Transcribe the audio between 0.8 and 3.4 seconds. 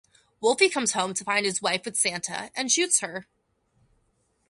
home to find his wife with Santa, and shoots her.